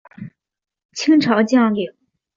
[0.93, 1.93] 清朝将领。